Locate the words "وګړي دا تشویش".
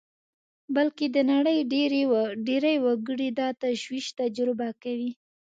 2.85-4.05